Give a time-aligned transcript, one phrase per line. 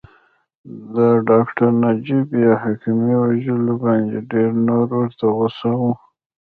[0.95, 0.97] د
[1.29, 5.91] ډاکټر نجیب بې محاکمې وژلو باندې ډېر نور ورته غوسه وو